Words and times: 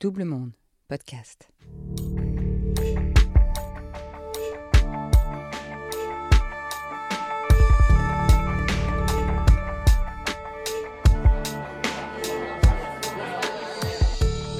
Double 0.00 0.22
Monde, 0.22 0.52
podcast. 0.86 1.48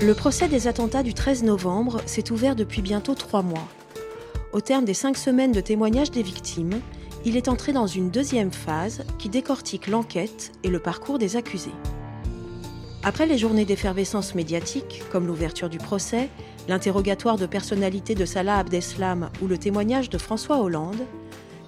Le 0.02 0.12
procès 0.12 0.48
des 0.48 0.66
attentats 0.66 1.04
du 1.04 1.14
13 1.14 1.44
novembre 1.44 2.00
s'est 2.06 2.32
ouvert 2.32 2.56
depuis 2.56 2.82
bientôt 2.82 3.14
trois 3.14 3.42
mois. 3.42 3.68
Au 4.52 4.60
terme 4.60 4.84
des 4.84 4.92
cinq 4.92 5.16
semaines 5.16 5.52
de 5.52 5.60
témoignages 5.60 6.10
des 6.10 6.24
victimes, 6.24 6.80
il 7.24 7.36
est 7.36 7.46
entré 7.46 7.72
dans 7.72 7.86
une 7.86 8.10
deuxième 8.10 8.50
phase 8.50 9.04
qui 9.20 9.28
décortique 9.28 9.86
l'enquête 9.86 10.50
et 10.64 10.68
le 10.68 10.80
parcours 10.80 11.20
des 11.20 11.36
accusés. 11.36 11.70
Après 13.04 13.26
les 13.26 13.38
journées 13.38 13.64
d'effervescence 13.64 14.34
médiatique, 14.34 15.02
comme 15.12 15.26
l'ouverture 15.26 15.68
du 15.68 15.78
procès, 15.78 16.28
l'interrogatoire 16.66 17.36
de 17.36 17.46
personnalité 17.46 18.16
de 18.16 18.24
Salah 18.24 18.58
Abdeslam 18.58 19.30
ou 19.40 19.46
le 19.46 19.56
témoignage 19.56 20.10
de 20.10 20.18
François 20.18 20.60
Hollande, 20.60 21.06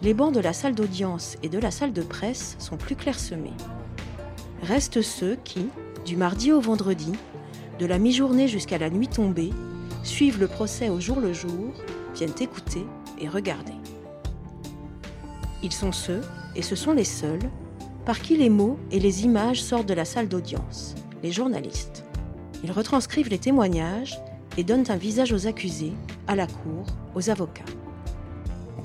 les 0.02 0.12
bancs 0.12 0.34
de 0.34 0.40
la 0.40 0.52
salle 0.52 0.74
d'audience 0.74 1.37
et 1.45 1.48
de 1.48 1.59
la 1.59 1.70
salle 1.70 1.92
de 1.92 2.02
presse 2.02 2.56
sont 2.59 2.77
plus 2.77 2.96
clairsemés. 2.96 3.54
Restent 4.62 5.02
ceux 5.02 5.37
qui, 5.45 5.68
du 6.04 6.16
mardi 6.16 6.51
au 6.51 6.60
vendredi, 6.60 7.12
de 7.78 7.87
la 7.87 7.98
mi-journée 7.98 8.48
jusqu'à 8.48 8.78
la 8.78 8.90
nuit 8.90 9.09
tombée, 9.09 9.51
suivent 10.02 10.40
le 10.40 10.48
procès 10.48 10.88
au 10.88 10.98
jour 10.98 11.20
le 11.20 11.32
jour, 11.32 11.73
viennent 12.12 12.34
écouter 12.40 12.84
et 13.20 13.28
regarder. 13.28 13.73
Ils 15.62 15.73
sont 15.73 15.92
ceux, 15.92 16.23
et 16.56 16.62
ce 16.62 16.74
sont 16.74 16.92
les 16.92 17.04
seuls, 17.04 17.51
par 18.04 18.18
qui 18.20 18.37
les 18.37 18.51
mots 18.51 18.78
et 18.90 18.98
les 18.98 19.24
images 19.24 19.62
sortent 19.62 19.88
de 19.88 19.95
la 19.95 20.04
salle 20.04 20.28
d'audience 20.28 20.96
les 21.23 21.33
journalistes. 21.33 22.05
Ils 22.65 22.73
retranscrivent 22.73 23.29
les 23.29 23.38
témoignages 23.38 24.19
et 24.56 24.65
donnent 24.65 24.91
un 24.91 24.97
visage 24.97 25.33
aux 25.33 25.46
accusés, 25.46 25.93
à 26.27 26.37
la 26.37 26.46
cour, 26.46 26.87
aux 27.15 27.30
avocats. 27.30 27.65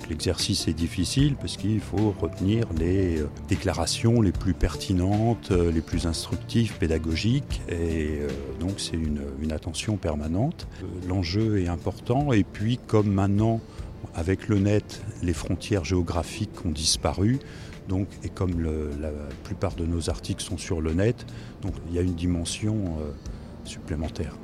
L'exercice 0.09 0.67
est 0.67 0.73
difficile 0.73 1.35
parce 1.35 1.57
qu'il 1.57 1.79
faut 1.79 2.13
retenir 2.19 2.67
les 2.77 3.21
euh, 3.21 3.29
déclarations 3.47 4.21
les 4.21 4.31
plus 4.31 4.53
pertinentes, 4.53 5.49
euh, 5.51 5.71
les 5.71 5.81
plus 5.81 6.05
instructives, 6.05 6.73
pédagogiques, 6.77 7.61
et 7.69 8.19
euh, 8.19 8.29
donc 8.59 8.73
c'est 8.77 8.97
une, 8.97 9.21
une, 9.41 9.51
attention 9.51 9.97
permanente. 9.97 10.67
L'enjeu 11.07 11.59
est 11.59 11.67
important, 11.67 12.33
et 12.33 12.43
puis 12.43 12.79
comme 12.85 13.11
maintenant, 13.11 13.61
avec 14.13 14.47
le 14.47 14.59
net, 14.59 15.01
les 15.23 15.33
frontières 15.33 15.85
géographiques 15.85 16.65
ont 16.65 16.71
disparu, 16.71 17.39
donc, 17.87 18.07
et 18.23 18.29
comme 18.29 18.61
la 18.99 19.11
plupart 19.43 19.75
de 19.75 19.85
nos 19.85 20.09
articles 20.09 20.43
sont 20.43 20.57
sur 20.57 20.81
le 20.81 20.93
net, 20.93 21.25
il 21.87 21.93
y 21.93 21.99
a 21.99 22.01
une 22.01 22.15
dimension 22.15 22.75
euh, 22.99 23.11
supplémentaire. 23.63 24.35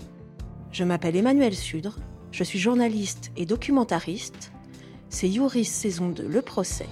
Je 0.72 0.84
m'appelle 0.84 1.16
Emmanuel 1.16 1.56
Sudre, 1.56 1.98
je 2.32 2.44
suis 2.44 2.60
journaliste 2.60 3.32
et 3.36 3.46
documentariste. 3.46 4.52
C'est 5.10 5.28
Youris 5.28 5.66
saison 5.66 6.10
2, 6.10 6.26
Le 6.28 6.42
procès. 6.42 6.88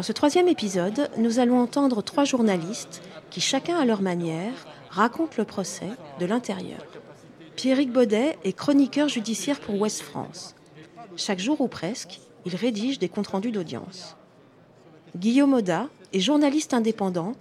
Dans 0.00 0.06
ce 0.06 0.12
troisième 0.12 0.48
épisode, 0.48 1.10
nous 1.18 1.40
allons 1.40 1.60
entendre 1.60 2.00
trois 2.00 2.24
journalistes 2.24 3.02
qui, 3.28 3.42
chacun 3.42 3.76
à 3.76 3.84
leur 3.84 4.00
manière, 4.00 4.54
racontent 4.88 5.34
le 5.36 5.44
procès 5.44 5.90
de 6.18 6.24
l'intérieur. 6.24 6.80
Pierrick 7.54 7.92
Baudet 7.92 8.38
est 8.42 8.54
chroniqueur 8.54 9.10
judiciaire 9.10 9.60
pour 9.60 9.78
Ouest 9.78 10.00
France. 10.00 10.54
Chaque 11.16 11.38
jour 11.38 11.60
ou 11.60 11.68
presque, 11.68 12.18
il 12.46 12.56
rédige 12.56 12.98
des 12.98 13.10
comptes 13.10 13.26
rendus 13.26 13.50
d'audience. 13.50 14.16
Guillaume 15.18 15.52
Oda 15.52 15.90
est 16.14 16.20
journaliste 16.20 16.72
indépendant 16.72 17.34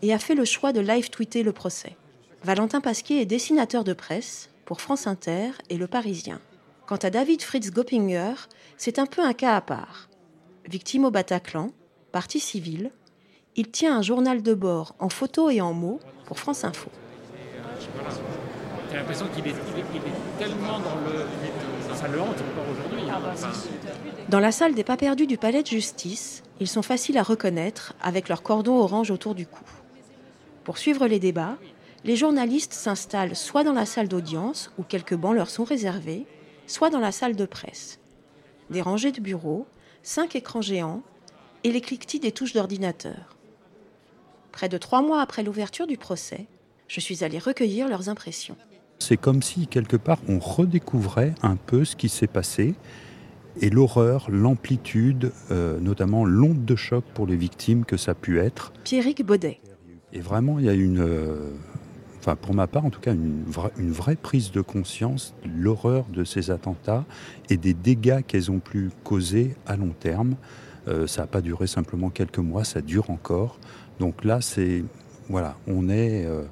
et 0.00 0.14
a 0.14 0.18
fait 0.18 0.34
le 0.34 0.46
choix 0.46 0.72
de 0.72 0.80
live-tweeter 0.80 1.42
le 1.42 1.52
procès. 1.52 1.98
Valentin 2.42 2.80
Pasquier 2.80 3.20
est 3.20 3.26
dessinateur 3.26 3.84
de 3.84 3.92
presse 3.92 4.48
pour 4.64 4.80
France 4.80 5.06
Inter 5.06 5.50
et 5.68 5.76
Le 5.76 5.86
Parisien. 5.86 6.40
Quant 6.86 6.96
à 6.96 7.10
David 7.10 7.42
Fritz 7.42 7.70
Goppinger, 7.70 8.36
c'est 8.78 8.98
un 8.98 9.04
peu 9.04 9.22
un 9.22 9.34
cas 9.34 9.54
à 9.54 9.60
part. 9.60 10.08
Victime 10.66 11.04
au 11.04 11.10
Bataclan, 11.10 11.72
partie 12.16 12.40
civile, 12.40 12.92
il 13.56 13.70
tient 13.70 13.94
un 13.94 14.00
journal 14.00 14.42
de 14.42 14.54
bord 14.54 14.94
en 15.00 15.10
photo 15.10 15.50
et 15.50 15.60
en 15.60 15.74
mots 15.74 16.00
pour 16.24 16.38
France 16.38 16.64
Info. 16.64 16.88
J'ai 18.90 18.96
l'impression 18.96 19.26
qu'il 19.34 19.46
est, 19.46 19.54
tellement 20.38 20.78
dans 20.78 20.96
le. 21.04 21.26
Ça 21.94 22.08
le 22.08 22.18
hante 22.18 22.28
encore 22.30 22.64
aujourd'hui. 22.72 23.10
Hein. 23.10 23.52
Dans 24.30 24.40
la 24.40 24.50
salle 24.50 24.74
des 24.74 24.82
pas 24.82 24.96
perdus 24.96 25.26
du 25.26 25.36
palais 25.36 25.62
de 25.62 25.66
justice, 25.66 26.42
ils 26.58 26.68
sont 26.68 26.80
faciles 26.80 27.18
à 27.18 27.22
reconnaître 27.22 27.92
avec 28.00 28.30
leur 28.30 28.42
cordon 28.42 28.78
orange 28.78 29.10
autour 29.10 29.34
du 29.34 29.46
cou. 29.46 29.64
Pour 30.64 30.78
suivre 30.78 31.06
les 31.06 31.18
débats, 31.18 31.58
les 32.04 32.16
journalistes 32.16 32.72
s'installent 32.72 33.36
soit 33.36 33.62
dans 33.62 33.74
la 33.74 33.84
salle 33.84 34.08
d'audience, 34.08 34.72
où 34.78 34.84
quelques 34.84 35.16
bancs 35.16 35.34
leur 35.34 35.50
sont 35.50 35.64
réservés, 35.64 36.24
soit 36.66 36.88
dans 36.88 37.00
la 37.00 37.12
salle 37.12 37.36
de 37.36 37.44
presse. 37.44 38.00
Des 38.70 38.80
rangées 38.80 39.12
de 39.12 39.20
bureaux, 39.20 39.66
cinq 40.02 40.34
écrans 40.34 40.62
géants, 40.62 41.02
et 41.64 41.72
les 41.72 41.80
cliquetis 41.80 42.20
des 42.20 42.32
touches 42.32 42.52
d'ordinateur. 42.52 43.36
Près 44.52 44.68
de 44.68 44.78
trois 44.78 45.02
mois 45.02 45.20
après 45.20 45.42
l'ouverture 45.42 45.86
du 45.86 45.96
procès, 45.96 46.46
je 46.88 47.00
suis 47.00 47.24
allé 47.24 47.38
recueillir 47.38 47.88
leurs 47.88 48.08
impressions. 48.08 48.56
C'est 48.98 49.16
comme 49.16 49.42
si, 49.42 49.66
quelque 49.66 49.96
part, 49.96 50.18
on 50.28 50.38
redécouvrait 50.38 51.34
un 51.42 51.56
peu 51.56 51.84
ce 51.84 51.96
qui 51.96 52.08
s'est 52.08 52.26
passé 52.26 52.74
et 53.60 53.70
l'horreur, 53.70 54.26
l'amplitude, 54.30 55.32
euh, 55.50 55.78
notamment 55.80 56.24
l'onde 56.24 56.64
de 56.64 56.76
choc 56.76 57.04
pour 57.14 57.26
les 57.26 57.36
victimes 57.36 57.84
que 57.84 57.96
ça 57.96 58.12
a 58.12 58.14
pu 58.14 58.38
être. 58.38 58.72
Pierrick 58.84 59.24
Baudet. 59.24 59.60
Et 60.12 60.20
vraiment, 60.20 60.58
il 60.58 60.66
y 60.66 60.68
a 60.68 60.74
une, 60.74 61.00
euh, 61.00 61.50
enfin 62.18 62.36
pour 62.36 62.54
ma 62.54 62.66
part 62.66 62.84
en 62.84 62.90
tout 62.90 63.00
cas, 63.00 63.12
une, 63.12 63.44
une 63.78 63.92
vraie 63.92 64.16
prise 64.16 64.50
de 64.52 64.60
conscience 64.60 65.34
de 65.44 65.50
l'horreur 65.62 66.04
de 66.12 66.24
ces 66.24 66.50
attentats 66.50 67.04
et 67.50 67.56
des 67.56 67.74
dégâts 67.74 68.22
qu'elles 68.26 68.50
ont 68.50 68.60
pu 68.60 68.90
causer 69.04 69.56
à 69.66 69.76
long 69.76 69.94
terme. 69.98 70.36
Euh, 70.88 71.06
ça 71.06 71.22
n'a 71.22 71.26
pas 71.26 71.40
duré 71.40 71.66
simplement 71.66 72.10
quelques 72.10 72.38
mois, 72.38 72.64
ça 72.64 72.80
dure 72.80 73.10
encore. 73.10 73.58
Donc 73.98 74.24
là, 74.24 74.40
c'est 74.40 74.84
voilà, 75.28 75.56
on 75.66 75.88
est. 75.88 76.24
Euh, 76.24 76.42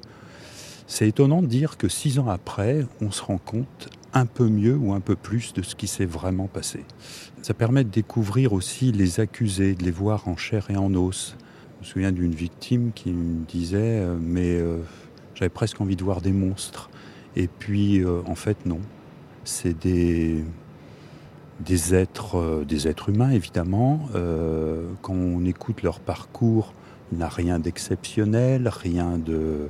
c'est 0.87 1.07
étonnant 1.07 1.41
de 1.41 1.47
dire 1.47 1.77
que 1.77 1.87
six 1.87 2.19
ans 2.19 2.29
après, 2.29 2.85
on 3.01 3.11
se 3.11 3.23
rend 3.23 3.37
compte 3.37 3.89
un 4.13 4.25
peu 4.25 4.47
mieux 4.47 4.75
ou 4.75 4.93
un 4.93 4.99
peu 4.99 5.15
plus 5.15 5.53
de 5.53 5.61
ce 5.61 5.75
qui 5.75 5.87
s'est 5.87 6.05
vraiment 6.05 6.47
passé. 6.47 6.85
Ça 7.41 7.53
permet 7.53 7.83
de 7.83 7.89
découvrir 7.89 8.53
aussi 8.53 8.91
les 8.91 9.19
accusés, 9.19 9.75
de 9.75 9.83
les 9.83 9.91
voir 9.91 10.27
en 10.27 10.37
chair 10.37 10.69
et 10.69 10.77
en 10.77 10.93
os. 10.93 11.35
Je 11.81 11.87
me 11.87 11.91
souviens 11.91 12.11
d'une 12.11 12.35
victime 12.35 12.91
qui 12.93 13.11
me 13.11 13.45
disait 13.45 13.99
euh, 13.99 14.17
mais 14.21 14.59
j'avais 15.33 15.49
presque 15.49 15.81
envie 15.81 15.95
de 15.95 16.03
voir 16.03 16.21
des 16.21 16.31
monstres. 16.31 16.89
Et 17.35 17.47
puis 17.47 18.05
en 18.05 18.35
fait 18.35 18.65
non, 18.65 18.79
c'est 19.43 19.77
des 19.77 20.45
des 21.59 21.95
êtres, 21.95 22.37
euh, 22.37 22.65
des 22.65 22.87
êtres 22.87 23.09
humains 23.09 23.31
évidemment. 23.31 24.07
Euh, 24.15 24.83
quand 25.01 25.13
on 25.13 25.45
écoute 25.45 25.83
leur 25.83 25.99
parcours, 25.99 26.73
il 27.11 27.19
n'a 27.19 27.29
rien 27.29 27.59
d'exceptionnel, 27.59 28.67
rien 28.67 29.17
de, 29.17 29.69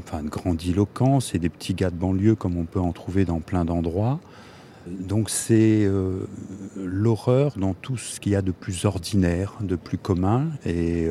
enfin, 0.00 0.22
de 0.22 0.28
grandiloquent. 0.28 1.20
C'est 1.20 1.38
des 1.38 1.48
petits 1.48 1.74
gars 1.74 1.90
de 1.90 1.96
banlieue 1.96 2.34
comme 2.34 2.56
on 2.56 2.64
peut 2.64 2.80
en 2.80 2.92
trouver 2.92 3.24
dans 3.24 3.40
plein 3.40 3.64
d'endroits. 3.64 4.20
Donc 4.86 5.28
c'est 5.28 5.84
euh, 5.84 6.26
l'horreur 6.76 7.54
dans 7.58 7.74
tout 7.74 7.98
ce 7.98 8.20
qu'il 8.20 8.32
y 8.32 8.36
a 8.36 8.42
de 8.42 8.52
plus 8.52 8.84
ordinaire, 8.84 9.54
de 9.60 9.76
plus 9.76 9.98
commun. 9.98 10.46
Et 10.64 11.08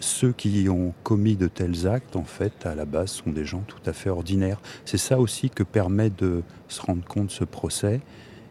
ceux 0.00 0.32
qui 0.32 0.68
ont 0.68 0.94
commis 1.02 1.36
de 1.36 1.48
tels 1.48 1.86
actes, 1.86 2.16
en 2.16 2.24
fait, 2.24 2.66
à 2.66 2.74
la 2.74 2.84
base, 2.84 3.10
sont 3.10 3.30
des 3.30 3.44
gens 3.44 3.62
tout 3.66 3.80
à 3.86 3.92
fait 3.92 4.10
ordinaires. 4.10 4.60
C'est 4.84 4.98
ça 4.98 5.18
aussi 5.18 5.50
que 5.50 5.62
permet 5.62 6.10
de 6.10 6.42
se 6.68 6.80
rendre 6.80 7.04
compte 7.04 7.30
ce 7.30 7.44
procès 7.44 8.00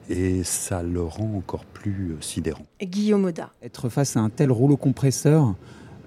et 0.09 0.43
ça 0.43 0.83
le 0.83 1.01
rend 1.01 1.33
encore 1.35 1.65
plus 1.65 2.11
euh, 2.11 2.21
sidérant. 2.21 2.65
Guillaume 2.81 3.25
Oda. 3.25 3.51
Être 3.61 3.89
face 3.89 4.15
à 4.15 4.21
un 4.21 4.29
tel 4.29 4.51
rouleau 4.51 4.77
compresseur, 4.77 5.55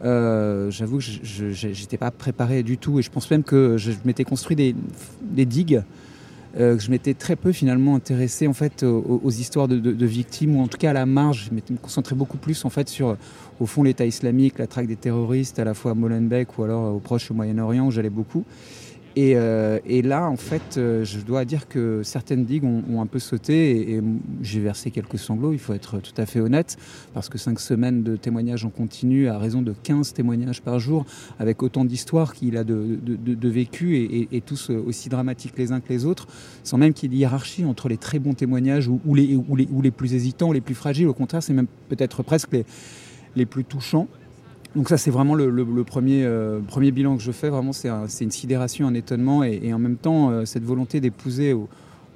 euh, 0.02 0.70
j'avoue 0.70 0.98
que 0.98 1.04
je 1.04 1.66
n'étais 1.66 1.98
pas 1.98 2.10
préparé 2.10 2.62
du 2.62 2.78
tout 2.78 2.98
et 2.98 3.02
je 3.02 3.10
pense 3.10 3.30
même 3.30 3.42
que 3.42 3.76
je 3.76 3.92
m'étais 4.04 4.24
construit 4.24 4.56
des, 4.56 4.74
des 5.22 5.44
digues 5.44 5.82
euh, 6.58 6.78
je 6.78 6.90
m'étais 6.90 7.14
très 7.14 7.36
peu 7.36 7.52
finalement 7.52 7.94
intéressé 7.94 8.48
en 8.48 8.52
fait 8.52 8.82
aux, 8.82 9.30
histoires 9.30 9.68
de, 9.68 10.06
victimes 10.06 10.56
ou 10.56 10.62
en 10.62 10.68
tout 10.68 10.78
cas 10.78 10.90
à 10.90 10.92
la 10.92 11.06
marge. 11.06 11.46
Je 11.48 11.54
m'étais 11.54 11.74
concentré 11.74 12.14
beaucoup 12.14 12.38
plus 12.38 12.64
en 12.64 12.70
fait 12.70 12.88
sur 12.88 13.16
au 13.60 13.66
fond 13.66 13.82
l'État 13.82 14.06
islamique, 14.06 14.58
la 14.58 14.66
traque 14.66 14.86
des 14.86 14.96
terroristes, 14.96 15.58
à 15.58 15.64
la 15.64 15.74
fois 15.74 15.92
à 15.92 15.94
Molenbeek 15.94 16.58
ou 16.58 16.64
alors 16.64 16.94
au 16.94 16.98
Proche 16.98 17.30
au 17.30 17.34
Moyen-Orient 17.34 17.86
où 17.86 17.90
j'allais 17.90 18.10
beaucoup. 18.10 18.44
Et, 19.16 19.32
euh, 19.34 19.80
et, 19.84 20.02
là, 20.02 20.28
en 20.28 20.36
fait, 20.36 20.76
euh, 20.76 21.04
je 21.04 21.18
dois 21.18 21.44
dire 21.44 21.68
que 21.68 22.02
certaines 22.04 22.44
digues 22.44 22.64
ont, 22.64 23.00
un 23.00 23.06
peu 23.06 23.18
sauté 23.18 23.94
et, 23.94 24.02
j'ai 24.42 24.60
versé 24.60 24.90
quelques 24.90 25.18
sanglots, 25.18 25.52
il 25.52 25.58
faut 25.58 25.72
être 25.72 25.98
tout 25.98 26.12
à 26.16 26.26
fait 26.26 26.40
honnête, 26.40 26.76
parce 27.12 27.28
que 27.28 27.38
cinq 27.38 27.58
semaines 27.58 28.02
de 28.02 28.16
témoignages 28.16 28.64
en 28.64 28.70
continu 28.70 29.28
à 29.28 29.38
raison 29.38 29.62
de 29.62 29.74
15 29.82 30.12
témoignages 30.12 30.62
par 30.62 30.78
jour, 30.78 31.06
avec 31.38 31.62
autant 31.62 31.84
d'histoires 31.84 32.34
qu'il 32.34 32.56
a 32.56 32.64
de, 32.64 32.98
de, 33.02 33.48
vécu 33.48 33.96
et, 33.96 34.40
tous 34.40 34.70
aussi 34.70 35.08
dramatiques 35.08 35.58
les 35.58 35.72
uns 35.72 35.80
que 35.80 35.88
les 35.88 36.04
autres, 36.04 36.26
sans 36.62 36.78
même 36.78 36.92
qu'il 36.92 37.12
y 37.12 37.16
ait 37.16 37.20
hiérarchie 37.20 37.64
entre 37.64 37.88
les 37.88 37.96
très 37.96 38.18
bons 38.18 38.34
témoignages 38.34 38.88
ou, 38.88 39.14
les, 39.14 39.90
plus 39.90 40.14
hésitants, 40.14 40.52
les 40.52 40.60
plus 40.60 40.74
fragiles. 40.74 41.08
Au 41.08 41.14
contraire, 41.14 41.42
c'est 41.42 41.52
même 41.52 41.66
peut-être 41.88 42.22
presque 42.22 42.56
les 43.36 43.46
plus 43.46 43.64
touchants. 43.64 44.08
Donc 44.76 44.88
ça, 44.88 44.96
c'est 44.96 45.10
vraiment 45.10 45.34
le, 45.34 45.50
le, 45.50 45.64
le 45.64 45.84
premier, 45.84 46.24
euh, 46.24 46.60
premier 46.60 46.92
bilan 46.92 47.16
que 47.16 47.22
je 47.22 47.32
fais. 47.32 47.48
Vraiment, 47.48 47.72
c'est 47.72 47.88
un, 47.88 48.06
une 48.06 48.30
sidération, 48.30 48.86
un 48.86 48.94
étonnement 48.94 49.42
et, 49.42 49.60
et 49.62 49.74
en 49.74 49.78
même 49.78 49.96
temps, 49.96 50.30
euh, 50.30 50.44
cette 50.44 50.62
volonté 50.62 51.00
d'épouser 51.00 51.52
au, 51.52 51.68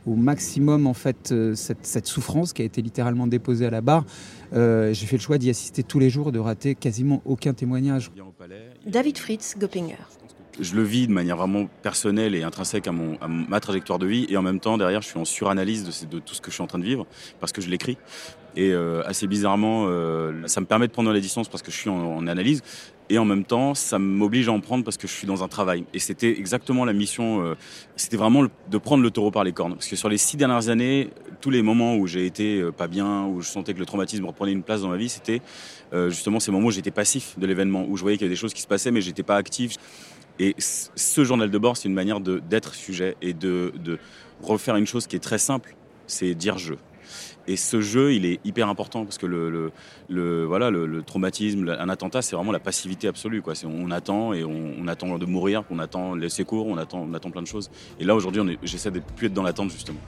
au, 0.07 0.15
maximum 0.15 0.87
en 0.87 0.95
fait 0.95 1.33
euh, 1.33 1.55
cette, 1.57 1.85
cette, 1.85 2.07
souffrance 2.07 2.53
qui 2.53 2.63
a 2.63 2.65
été 2.65 2.81
littéralement 2.81 3.27
déposée 3.27 3.67
à 3.67 3.71
la 3.71 3.81
barre. 3.81 4.05
Euh, 4.53 4.93
J'ai 4.93 5.07
fait 5.07 5.17
le 5.17 5.23
choix 5.23 5.39
d'y 5.39 5.51
assister 5.51 5.83
tous 5.83 5.99
les 5.99 6.11
jours, 6.11 6.31
de 6.31 6.39
rater 6.39 6.77
quasiment 6.77 7.23
aucun 7.25 7.55
témoignage. 7.55 8.13
David 8.87 9.19
Fritz 9.19 9.57
Goppinger. 9.59 9.99
Je 10.61 10.77
le 10.77 10.85
vis 10.85 11.09
de 11.09 11.13
manière 11.13 11.37
vraiment 11.37 11.67
personnelle 11.83 12.37
et 12.37 12.45
intrinsèque 12.45 12.87
à, 12.87 12.93
mon, 12.93 13.17
à 13.21 13.27
ma 13.27 13.59
trajectoire 13.59 13.99
de 13.99 14.07
vie 14.07 14.27
et 14.29 14.37
en 14.37 14.43
même 14.43 14.61
temps 14.61 14.79
derrière 14.79 15.03
je 15.03 15.09
suis 15.09 15.19
en 15.19 15.25
suranalyse 15.25 15.83
de, 15.83 16.07
de 16.07 16.21
tout 16.21 16.35
ce 16.35 16.41
que 16.41 16.51
je 16.51 16.55
suis 16.55 16.63
en 16.63 16.69
train 16.69 16.79
de 16.79 16.85
vivre 16.85 17.07
parce 17.41 17.51
que 17.51 17.61
je 17.61 17.69
l'écris 17.69 17.99
et 18.57 18.73
euh, 18.73 19.03
assez 19.05 19.27
bizarrement, 19.27 19.87
euh, 19.89 20.33
ça 20.47 20.61
me 20.61 20.67
permet 20.67 20.87
de 20.87 20.93
prendre 20.93 21.13
la 21.13 21.21
distance 21.21 21.49
parce 21.49 21.63
que 21.63 21.71
je 21.71 21.77
suis 21.77 21.91
en, 21.91 22.27
analyse. 22.27 22.63
Et 23.11 23.19
en 23.19 23.27
même 23.27 23.45
temps, 23.45 23.75
ça 23.75 23.99
m'oblige 23.99 24.49
à 24.49 24.53
en 24.53 24.61
prendre 24.61 24.83
parce 24.83 24.97
que 24.97 25.07
je 25.07 25.13
suis 25.13 25.27
dans 25.27 25.45
un 25.45 25.49
travail. 25.49 25.85
Et 25.93 25.99
c'était 25.99 26.31
exactement 26.31 26.87
la 26.87 26.95
mission. 26.95 27.45
Euh, 27.45 27.55
c'était 27.97 28.17
vraiment 28.17 28.45
de 28.45 28.79
prendre 28.79 29.03
le 29.03 29.11
taureau 29.11 29.31
par 29.31 29.45
les 29.45 29.53
cornes. 29.53 29.75
Parce 29.75 29.89
que 29.89 29.97
sur 29.97 30.09
les 30.09 30.17
six 30.17 30.39
dernières 30.39 30.71
années, 30.71 31.11
tous 31.43 31.51
les 31.51 31.61
moments 31.61 31.97
où 31.97 32.07
j'ai 32.07 32.25
été 32.25 32.61
euh, 32.61 32.73
pas 32.73 32.89
bien, 32.89 33.27
où 33.27 33.43
je 33.43 33.49
sentais 33.49 33.75
que 33.75 33.79
le 33.79 33.85
traumatisme 33.85 34.25
reprenait 34.25 34.53
une 34.53 34.63
place 34.63 34.81
dans 34.81 34.89
ma 34.89 34.97
vie, 34.97 35.11
c'était 35.11 35.43
euh, 35.93 36.09
justement 36.09 36.41
ces 36.41 36.51
moments 36.51 36.69
où 36.69 36.71
j'étais 36.71 36.91
passif 36.91 37.39
de 37.39 37.47
l'événement, 37.47 37.85
où 37.87 37.97
je 37.99 38.03
voyais 38.03 38.17
qu'il 38.17 38.25
y 38.25 38.29
avait 38.29 38.35
des 38.35 38.41
choses 38.41 38.55
qui 38.55 38.63
se 38.63 38.67
passaient, 38.67 38.91
mais 38.91 39.03
j'étais 39.03 39.23
pas 39.23 39.37
actif. 39.37 39.77
Et 40.39 40.55
ce 40.59 41.25
journal 41.25 41.51
de 41.51 41.59
bord, 41.59 41.77
c'est 41.77 41.89
une 41.89 41.95
manière 41.95 42.21
d'être 42.21 42.75
sujet 42.75 43.17
et 43.21 43.35
de 43.35 43.73
refaire 44.43 44.77
une 44.77 44.87
chose 44.87 45.07
qui 45.07 45.15
est 45.15 45.21
très 45.21 45.39
simple, 45.39 45.77
c'est 46.07 46.35
dire 46.35 46.59
je. 46.59 46.75
Et 47.47 47.57
ce 47.57 47.81
jeu, 47.81 48.15
il 48.15 48.25
est 48.25 48.41
hyper 48.45 48.69
important 48.69 49.05
parce 49.05 49.19
que 49.19 49.27
le, 49.27 49.73
voilà, 50.45 50.71
le, 50.71 51.03
traumatisme, 51.03 51.69
un 51.69 51.89
attentat, 51.89 52.23
c'est 52.23 52.37
vraiment 52.37 52.53
la 52.53 52.61
passivité 52.61 53.09
absolue. 53.09 53.43
On 53.65 53.91
attend 53.91 54.33
et 54.33 54.45
on, 54.45 54.87
attend 54.89 55.19
de 55.19 55.27
mourir, 55.27 55.65
on 55.71 55.79
attend 55.79 56.15
les 56.15 56.29
secours, 56.29 56.67
on 56.67 56.77
attend, 56.77 57.07
on 57.09 57.15
attend 57.15 57.31
plein 57.31 57.43
de 57.43 57.47
choses. 57.47 57.71
Et 57.99 58.05
là, 58.05 58.15
aujourd'hui, 58.15 58.59
j'essaie 58.63 58.91
de 58.91 59.01
plus 59.01 59.27
être 59.27 59.35
dans 59.35 59.43
l'attente, 59.43 59.71
justement. 59.71 60.01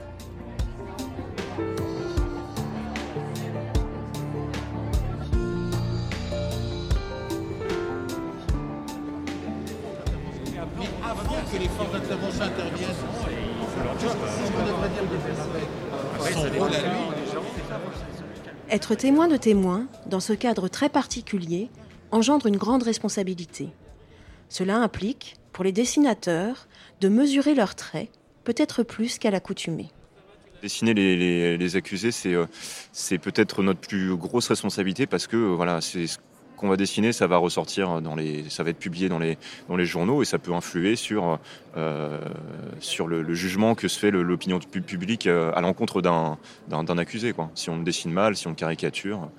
Que 11.49 11.57
les 11.57 11.69
forces 11.69 11.91
d'intervention 11.93 12.43
interviennent, 12.43 12.89
de 15.05 15.96
son 16.19 16.41
rôle 16.59 16.73
à 16.73 16.81
lui. 16.81 16.89
Être 18.69 18.95
témoin 18.95 19.27
de 19.27 19.37
témoin, 19.37 19.87
dans 20.07 20.19
ce 20.19 20.33
cadre 20.33 20.67
très 20.67 20.89
particulier, 20.89 21.69
engendre 22.11 22.47
une 22.47 22.57
grande 22.57 22.83
responsabilité. 22.83 23.69
Cela 24.49 24.77
implique, 24.77 25.35
pour 25.53 25.63
les 25.63 25.71
dessinateurs, 25.71 26.67
de 27.01 27.09
mesurer 27.09 27.55
leurs 27.55 27.75
traits, 27.75 28.09
peut-être 28.43 28.83
plus 28.83 29.19
qu'à 29.19 29.31
l'accoutumée. 29.31 29.89
Dessiner 30.61 30.93
les, 30.93 31.15
les, 31.15 31.57
les 31.57 31.75
accusés, 31.75 32.11
c'est 32.11 32.33
euh, 32.33 32.47
peut-être 33.21 33.61
notre 33.61 33.79
plus 33.79 34.15
grosse 34.15 34.47
responsabilité 34.47 35.05
parce 35.05 35.27
que 35.27 35.37
voilà, 35.37 35.81
c'est 35.81 36.07
ce 36.07 36.17
qu'on 36.57 36.67
va 36.67 36.75
dessiner, 36.75 37.13
ça 37.13 37.27
va 37.27 37.37
ressortir 37.37 38.01
dans 38.01 38.15
les, 38.15 38.49
ça 38.49 38.63
va 38.63 38.71
être 38.71 38.79
publié 38.79 39.07
dans 39.07 39.19
les, 39.19 39.37
dans 39.69 39.77
les 39.77 39.85
journaux 39.85 40.21
et 40.21 40.25
ça 40.25 40.39
peut 40.39 40.53
influer 40.53 40.95
sur, 40.95 41.39
euh, 41.77 42.19
sur 42.79 43.07
le, 43.07 43.33
jugement 43.33 43.75
que 43.75 43.87
se 43.87 43.99
fait 43.99 44.11
l'opinion 44.11 44.59
publique 44.59 45.27
euh, 45.27 45.51
à 45.55 45.61
l'encontre 45.61 46.01
d'un 46.01 46.97
accusé. 46.97 47.33
Quoi. 47.33 47.51
Si 47.53 47.69
on 47.69 47.77
dessine 47.77 48.11
mal, 48.11 48.35
si 48.35 48.47
on 48.47 48.55
caricature, 48.55 49.29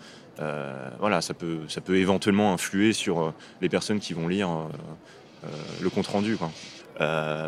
euh, 0.40 0.88
voilà, 1.00 1.20
ça 1.20 1.34
peut, 1.34 1.58
ça 1.68 1.80
peut 1.80 1.96
éventuellement 1.96 2.52
influer 2.52 2.92
sur 2.92 3.34
les 3.60 3.68
personnes 3.68 3.98
qui 3.98 4.14
vont 4.14 4.28
lire 4.28 4.48
le 5.82 5.90
compte 5.90 6.06
rendu. 6.06 6.36
Quoi. 6.36 6.50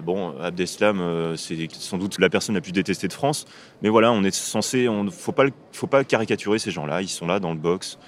Bon, 0.02 0.36
Abdeslam, 0.40 1.36
c'est 1.36 1.68
sans 1.72 1.98
doute 1.98 2.18
la 2.18 2.28
personne 2.28 2.56
la 2.56 2.60
plus 2.60 2.72
détestée 2.72 3.06
de 3.06 3.12
France, 3.12 3.46
mais 3.82 3.88
voilà, 3.88 4.10
on 4.10 4.24
est 4.24 4.34
censé, 4.34 4.88
on 4.88 5.08
faut 5.10 5.32
pas, 5.32 5.44
faut 5.72 5.86
pas 5.86 6.02
caricaturer 6.02 6.58
ces 6.58 6.72
gens-là. 6.72 7.02
Ils 7.02 7.08
sont 7.08 7.26
là 7.26 7.38
dans 7.38 7.52
le 7.52 7.58
box, 7.58 7.98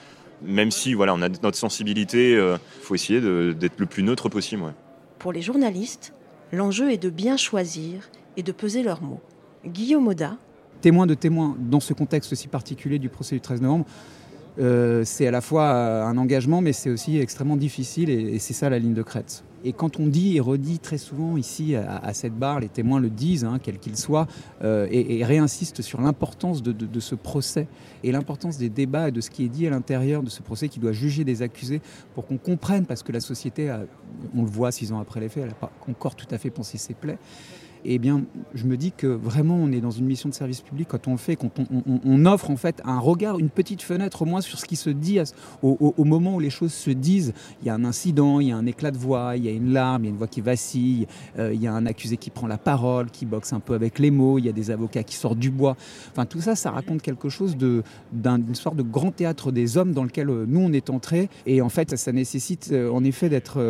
même 0.44 0.70
si 0.70 0.94
voilà, 0.94 1.14
on 1.14 1.22
a 1.22 1.28
notre 1.28 1.56
sensibilité. 1.56 2.32
Il 2.32 2.38
euh, 2.38 2.58
faut 2.82 2.94
essayer 2.94 3.20
d'être 3.20 3.78
le 3.78 3.86
plus 3.86 4.02
neutre 4.02 4.28
possible. 4.28 4.62
Ouais. 4.62 4.72
Pour 5.18 5.32
les 5.32 5.42
journalistes, 5.42 6.12
l'enjeu 6.52 6.92
est 6.92 6.98
de 6.98 7.10
bien 7.10 7.36
choisir 7.36 8.10
et 8.36 8.42
de 8.42 8.52
peser 8.52 8.82
leurs 8.82 9.02
mots. 9.02 9.20
Guillaume 9.64 10.08
Oda, 10.08 10.36
témoin 10.80 11.06
de 11.06 11.14
témoin 11.14 11.56
dans 11.58 11.80
ce 11.80 11.94
contexte 11.94 12.34
si 12.34 12.48
particulier 12.48 12.98
du 12.98 13.08
procès 13.08 13.34
du 13.34 13.40
13 13.40 13.62
novembre. 13.62 13.86
Euh, 14.58 15.02
c'est 15.04 15.26
à 15.26 15.30
la 15.30 15.40
fois 15.40 15.70
un 16.04 16.16
engagement, 16.18 16.60
mais 16.60 16.72
c'est 16.72 16.90
aussi 16.90 17.18
extrêmement 17.18 17.56
difficile, 17.56 18.10
et, 18.10 18.38
c'est 18.38 18.52
ça 18.52 18.68
la 18.68 18.78
ligne 18.78 18.94
de 18.94 19.02
crête. 19.02 19.44
Et 19.64 19.72
quand 19.72 20.00
on 20.00 20.08
dit 20.08 20.36
et 20.36 20.40
redit 20.40 20.80
très 20.80 20.98
souvent 20.98 21.36
ici 21.36 21.76
à, 21.76 22.12
cette 22.14 22.34
barre, 22.34 22.58
les 22.58 22.68
témoins 22.68 22.98
le 22.98 23.10
disent, 23.10 23.44
hein, 23.44 23.60
quels 23.62 23.78
qu'ils 23.78 23.96
soient, 23.96 24.26
euh, 24.64 24.88
et, 24.90 25.24
réinsistent 25.24 25.82
sur 25.82 26.00
l'importance 26.00 26.62
de, 26.62 27.00
ce 27.00 27.14
procès 27.14 27.68
et 28.02 28.10
l'importance 28.10 28.58
des 28.58 28.68
débats 28.68 29.08
et 29.08 29.12
de 29.12 29.20
ce 29.20 29.30
qui 29.30 29.44
est 29.44 29.48
dit 29.48 29.66
à 29.66 29.70
l'intérieur 29.70 30.24
de 30.24 30.30
ce 30.30 30.42
procès 30.42 30.68
qui 30.68 30.80
doit 30.80 30.92
juger 30.92 31.22
des 31.22 31.42
accusés 31.42 31.80
pour 32.14 32.26
qu'on 32.26 32.38
comprenne, 32.38 32.86
parce 32.86 33.04
que 33.04 33.12
la 33.12 33.20
société, 33.20 33.70
a, 33.70 33.84
on 34.36 34.42
le 34.42 34.48
voit 34.48 34.72
six 34.72 34.92
ans 34.92 35.00
après 35.00 35.20
les 35.20 35.28
faits, 35.28 35.44
elle 35.44 35.50
n'a 35.50 35.54
pas 35.54 35.72
encore 35.88 36.14
tout 36.14 36.28
à 36.30 36.38
fait 36.38 36.50
pensé 36.50 36.78
ses 36.78 36.94
plaies 36.94 37.18
eh 37.84 37.98
bien, 37.98 38.22
je 38.54 38.64
me 38.64 38.76
dis 38.76 38.92
que 38.92 39.06
vraiment, 39.06 39.56
on 39.56 39.72
est 39.72 39.80
dans 39.80 39.90
une 39.90 40.06
mission 40.06 40.28
de 40.28 40.34
service 40.34 40.60
public 40.60 40.88
quand 40.88 41.08
on 41.08 41.16
fait, 41.16 41.36
quand 41.36 41.50
on, 41.58 42.00
on, 42.04 42.26
offre 42.26 42.50
en 42.50 42.56
fait 42.56 42.80
un 42.84 42.98
regard, 42.98 43.38
une 43.38 43.50
petite 43.50 43.82
fenêtre 43.82 44.22
au 44.22 44.24
moins 44.24 44.40
sur 44.40 44.58
ce 44.58 44.66
qui 44.66 44.76
se 44.76 44.90
dit 44.90 45.18
au, 45.62 46.04
moment 46.04 46.36
où 46.36 46.40
les 46.40 46.50
choses 46.50 46.72
se 46.72 46.90
disent. 46.90 47.32
Il 47.60 47.66
y 47.66 47.70
a 47.70 47.74
un 47.74 47.84
incident, 47.84 48.40
il 48.40 48.48
y 48.48 48.52
a 48.52 48.56
un 48.56 48.66
éclat 48.66 48.90
de 48.90 48.98
voix, 48.98 49.36
il 49.36 49.44
y 49.44 49.48
a 49.48 49.50
une 49.50 49.72
larme, 49.72 50.04
il 50.04 50.06
y 50.06 50.10
a 50.10 50.12
une 50.12 50.18
voix 50.18 50.28
qui 50.28 50.40
vacille, 50.40 51.06
euh, 51.38 51.52
il 51.52 51.60
y 51.60 51.66
a 51.66 51.72
un 51.72 51.86
accusé 51.86 52.16
qui 52.16 52.30
prend 52.30 52.46
la 52.46 52.58
parole, 52.58 53.10
qui 53.10 53.26
boxe 53.26 53.52
un 53.52 53.60
peu 53.60 53.74
avec 53.74 53.98
les 53.98 54.10
mots, 54.10 54.38
il 54.38 54.44
y 54.44 54.48
a 54.48 54.52
des 54.52 54.70
avocats 54.70 55.02
qui 55.02 55.16
sortent 55.16 55.38
du 55.38 55.50
bois. 55.50 55.76
Enfin, 56.12 56.26
tout 56.26 56.40
ça, 56.40 56.54
ça 56.54 56.70
raconte 56.70 57.02
quelque 57.02 57.28
chose 57.28 57.56
d'une 57.56 57.82
un, 58.24 58.54
sorte 58.54 58.76
de 58.76 58.82
grand 58.82 59.10
théâtre 59.10 59.50
des 59.50 59.76
hommes 59.76 59.92
dans 59.92 60.04
lequel 60.04 60.30
euh, 60.30 60.44
nous, 60.46 60.60
on 60.60 60.72
est 60.72 60.90
entrés. 60.90 61.28
Et 61.46 61.62
en 61.62 61.68
fait, 61.68 61.96
ça 61.96 62.12
nécessite 62.12 62.70
euh, 62.72 62.90
en 62.90 63.02
effet 63.02 63.28
d'être 63.28 63.60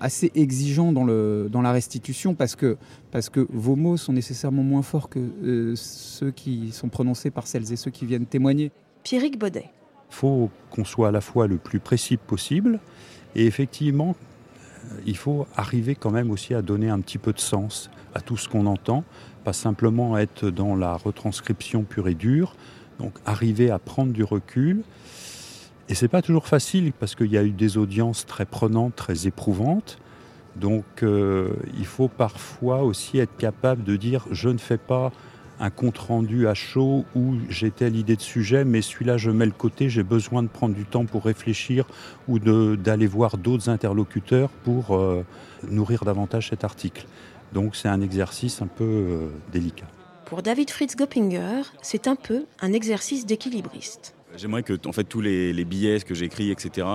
assez 0.00 0.32
exigeant 0.34 0.92
dans, 0.92 1.04
le, 1.04 1.48
dans 1.50 1.62
la 1.62 1.72
restitution 1.72 2.34
parce 2.34 2.56
que, 2.56 2.76
parce 3.10 3.28
que 3.28 3.46
vos 3.50 3.76
mots 3.76 3.96
sont 3.96 4.12
nécessairement 4.12 4.62
moins 4.62 4.82
forts 4.82 5.08
que 5.08 5.18
euh, 5.18 5.74
ceux 5.76 6.30
qui 6.30 6.72
sont 6.72 6.88
prononcés 6.88 7.30
par 7.30 7.46
celles 7.46 7.72
et 7.72 7.76
ceux 7.76 7.90
qui 7.90 8.06
viennent 8.06 8.26
témoigner. 8.26 8.72
Pierrick 9.02 9.38
Baudet. 9.38 9.70
Il 10.10 10.14
faut 10.14 10.50
qu'on 10.70 10.84
soit 10.84 11.08
à 11.08 11.10
la 11.12 11.20
fois 11.20 11.46
le 11.46 11.56
plus 11.56 11.78
précis 11.78 12.16
possible 12.16 12.80
et 13.34 13.46
effectivement, 13.46 14.16
il 15.06 15.16
faut 15.16 15.46
arriver 15.56 15.94
quand 15.94 16.10
même 16.10 16.30
aussi 16.30 16.54
à 16.54 16.62
donner 16.62 16.88
un 16.88 17.00
petit 17.00 17.18
peu 17.18 17.32
de 17.32 17.40
sens 17.40 17.90
à 18.14 18.20
tout 18.20 18.36
ce 18.36 18.48
qu'on 18.48 18.66
entend, 18.66 19.04
pas 19.44 19.52
simplement 19.52 20.18
être 20.18 20.50
dans 20.50 20.74
la 20.74 20.96
retranscription 20.96 21.84
pure 21.84 22.08
et 22.08 22.14
dure, 22.14 22.54
donc 22.98 23.12
arriver 23.24 23.70
à 23.70 23.78
prendre 23.78 24.12
du 24.12 24.24
recul. 24.24 24.82
Et 25.90 25.94
c'est 25.94 26.06
pas 26.06 26.22
toujours 26.22 26.46
facile 26.46 26.92
parce 26.92 27.16
qu'il 27.16 27.32
y 27.32 27.36
a 27.36 27.42
eu 27.42 27.50
des 27.50 27.76
audiences 27.76 28.24
très 28.24 28.46
prenantes, 28.46 28.94
très 28.94 29.26
éprouvantes. 29.26 29.98
Donc 30.54 30.84
euh, 31.02 31.50
il 31.76 31.84
faut 31.84 32.06
parfois 32.06 32.84
aussi 32.84 33.18
être 33.18 33.36
capable 33.36 33.82
de 33.82 33.96
dire 33.96 34.24
je 34.30 34.48
ne 34.50 34.58
fais 34.58 34.78
pas 34.78 35.10
un 35.58 35.68
compte 35.70 35.98
rendu 35.98 36.46
à 36.46 36.54
chaud 36.54 37.04
où 37.16 37.34
j'ai 37.48 37.72
telle 37.72 37.96
idée 37.96 38.14
de 38.14 38.22
sujet, 38.22 38.64
mais 38.64 38.82
celui-là 38.82 39.16
je 39.16 39.32
mets 39.32 39.46
le 39.46 39.50
côté, 39.50 39.90
j'ai 39.90 40.04
besoin 40.04 40.44
de 40.44 40.48
prendre 40.48 40.76
du 40.76 40.84
temps 40.84 41.06
pour 41.06 41.24
réfléchir 41.24 41.86
ou 42.28 42.38
d'aller 42.38 43.08
voir 43.08 43.36
d'autres 43.36 43.68
interlocuteurs 43.68 44.50
pour 44.62 44.96
euh, 44.96 45.24
nourrir 45.68 46.04
davantage 46.04 46.50
cet 46.50 46.62
article. 46.62 47.04
Donc 47.52 47.74
c'est 47.74 47.88
un 47.88 48.00
exercice 48.00 48.62
un 48.62 48.68
peu 48.68 48.84
euh, 48.84 49.28
délicat. 49.52 49.86
Pour 50.24 50.42
David 50.42 50.70
Fritz 50.70 50.94
Goppinger, 50.94 51.62
c'est 51.82 52.06
un 52.06 52.14
peu 52.14 52.44
un 52.60 52.72
exercice 52.72 53.26
d'équilibriste. 53.26 54.14
J'aimerais 54.36 54.62
que 54.62 54.74
en 54.86 54.92
fait, 54.92 55.04
tous 55.04 55.20
les, 55.20 55.64
billets 55.64 56.00
que 56.00 56.14
j'écris, 56.14 56.50
etc., 56.50 56.86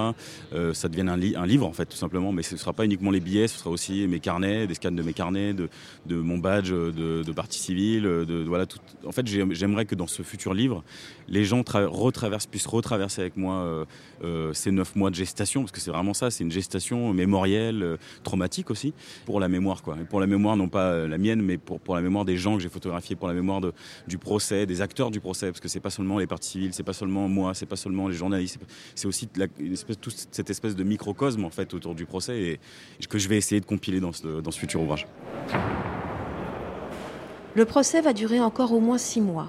euh, 0.53 0.73
ça 0.73 0.87
devienne 0.87 1.09
un, 1.09 1.17
li- 1.17 1.35
un 1.35 1.45
livre, 1.45 1.65
en 1.67 1.73
fait, 1.73 1.85
tout 1.85 1.97
simplement. 1.97 2.31
Mais 2.31 2.43
ce 2.43 2.55
ne 2.55 2.59
sera 2.59 2.71
pas 2.73 2.85
uniquement 2.85 3.11
les 3.11 3.19
billets, 3.19 3.47
ce 3.47 3.59
sera 3.59 3.69
aussi 3.69 4.07
mes 4.07 4.19
carnets, 4.19 4.67
des 4.67 4.73
scans 4.73 4.91
de 4.91 5.01
mes 5.03 5.13
carnets, 5.13 5.53
de, 5.53 5.69
mon 6.09 6.37
badge 6.37 6.71
de, 6.71 7.31
partie 7.33 7.59
civile. 7.59 8.03
De, 8.03 8.43
voilà, 8.47 8.65
tout. 8.65 8.79
En 9.05 9.11
fait, 9.11 9.27
j'ai- 9.27 9.45
j'aimerais 9.51 9.85
que 9.85 9.95
dans 9.95 10.07
ce 10.07 10.23
futur 10.23 10.53
livre, 10.53 10.83
les 11.27 11.43
gens 11.43 11.61
tra- 11.61 11.85
retraversent, 11.85 12.47
puissent 12.47 12.67
retraverser 12.67 13.21
avec 13.21 13.35
moi 13.35 13.55
euh, 13.55 13.85
euh, 14.23 14.53
ces 14.53 14.71
neuf 14.71 14.95
mois 14.95 15.09
de 15.09 15.15
gestation, 15.15 15.61
parce 15.61 15.71
que 15.73 15.81
c'est 15.81 15.91
vraiment 15.91 16.13
ça, 16.13 16.31
c'est 16.31 16.43
une 16.43 16.51
gestation 16.51 17.13
mémorielle, 17.13 17.97
traumatique 18.23 18.71
aussi, 18.71 18.93
pour 19.25 19.39
la 19.41 19.49
mémoire. 19.49 19.83
Quoi. 19.83 19.97
Et 20.01 20.05
pour 20.05 20.19
la 20.21 20.27
mémoire, 20.27 20.55
non 20.55 20.69
pas 20.69 21.05
la 21.05 21.17
mienne, 21.17 21.41
mais 21.41 21.57
pour, 21.57 21.79
pour 21.81 21.95
la 21.95 22.01
mémoire 22.01 22.23
des 22.23 22.37
gens 22.37 22.55
que 22.55 22.63
j'ai 22.63 22.69
photographiés, 22.69 23.15
pour 23.17 23.27
la 23.27 23.33
mémoire 23.33 23.61
du 24.07 24.17
procès, 24.17 24.65
des 24.65 24.81
acteurs 24.81 25.11
du 25.11 25.19
procès, 25.19 25.47
parce 25.47 25.59
que 25.59 25.67
c'est 25.67 25.79
pas 25.81 25.89
seulement 25.89 26.17
les 26.17 26.27
parties 26.27 26.45
civiles, 26.49 26.73
c'est 26.73 26.83
pas 26.83 26.93
seulement 26.93 27.25
moi, 27.27 27.53
c'est 27.53 27.65
pas 27.65 27.75
seulement 27.75 28.08
les 28.08 28.15
journalistes, 28.15 28.60
c'est 28.96 29.08
aussi 29.08 29.27
la- 29.36 29.48
une 29.60 29.74
espèce, 29.74 30.00
toute 30.00 30.27
cette 30.32 30.50
espèce 30.50 30.75
de 30.75 30.84
microcosme 30.84 31.46
en 31.46 31.50
fait 31.50 31.74
autour 31.74 31.96
du 31.96 32.05
procès 32.05 32.39
et 32.41 32.60
que 33.10 33.17
je 33.17 33.27
vais 33.29 33.38
essayer 33.38 33.62
de 33.62 33.65
compiler 33.65 34.00
dans 34.00 34.12
ce, 34.13 34.41
dans 34.41 34.51
ce 34.51 34.60
futur 34.60 34.82
ouvrage. 34.82 35.05
Le 37.55 37.65
procès 37.65 38.01
va 38.01 38.13
durer 38.13 38.39
encore 38.39 38.74
au 38.74 38.79
moins 38.79 38.98
six 38.98 39.22
mois. 39.22 39.48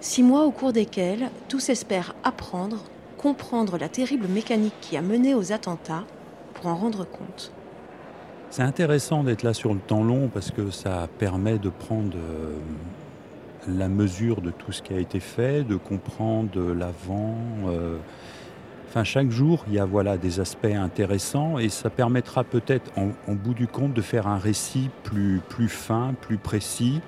Six 0.00 0.22
mois 0.22 0.44
au 0.44 0.50
cours 0.50 0.72
desquels 0.72 1.30
tous 1.48 1.68
espèrent 1.68 2.14
apprendre, 2.24 2.84
comprendre 3.18 3.78
la 3.78 3.88
terrible 3.88 4.26
mécanique 4.28 4.74
qui 4.80 4.96
a 4.96 5.02
mené 5.02 5.34
aux 5.34 5.52
attentats 5.52 6.04
pour 6.54 6.66
en 6.66 6.74
rendre 6.76 7.04
compte. 7.04 7.52
C'est 8.50 8.62
intéressant 8.62 9.24
d'être 9.24 9.42
là 9.44 9.54
sur 9.54 9.72
le 9.72 9.80
temps 9.80 10.04
long 10.04 10.28
parce 10.32 10.50
que 10.50 10.70
ça 10.70 11.08
permet 11.18 11.58
de 11.58 11.68
prendre 11.70 12.16
euh, 12.16 12.54
la 13.68 13.88
mesure 13.88 14.40
de 14.40 14.50
tout 14.50 14.72
ce 14.72 14.82
qui 14.82 14.92
a 14.92 14.98
été 14.98 15.20
fait, 15.20 15.62
de 15.64 15.76
comprendre 15.76 16.72
l'avant. 16.74 17.36
euh. 17.66 17.98
Enfin, 18.88 19.04
chaque 19.04 19.30
jour, 19.30 19.64
il 19.68 19.74
y 19.74 19.78
a 19.78 19.86
voilà, 19.86 20.18
des 20.18 20.38
aspects 20.38 20.66
intéressants 20.66 21.58
et 21.58 21.70
ça 21.70 21.88
permettra 21.88 22.44
peut-être, 22.44 22.90
en, 22.98 23.32
bout 23.32 23.54
du 23.54 23.66
compte, 23.66 23.94
de 23.94 24.02
faire 24.02 24.26
un 24.26 24.36
récit 24.36 24.90
plus, 25.02 25.40
plus 25.48 25.68
fin, 25.68 26.14
plus 26.20 26.36
précis. 26.36 27.00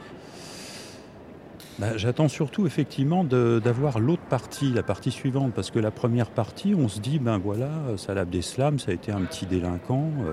Bah, 1.79 1.97
J'attends 1.99 2.29
surtout 2.29 2.67
effectivement 2.67 3.23
d'avoir 3.23 3.99
l'autre 3.99 4.23
partie, 4.23 4.73
la 4.73 4.83
partie 4.83 5.11
suivante, 5.11 5.53
parce 5.53 5.71
que 5.71 5.79
la 5.79 5.91
première 5.91 6.31
partie, 6.31 6.75
on 6.75 6.89
se 6.89 7.01
dit, 7.01 7.19
ben 7.19 7.37
voilà, 7.37 7.69
Salah 7.99 8.23
Abdeslam, 8.23 8.79
ça 8.79 8.93
a 8.93 8.95
été 8.95 9.13
un 9.13 9.21
petit 9.23 9.45
délinquant. 9.45 10.09
euh, 10.27 10.33